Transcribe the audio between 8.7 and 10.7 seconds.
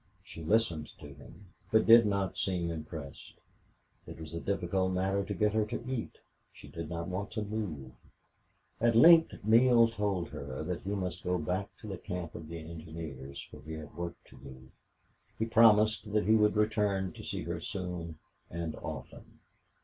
At length Neale told her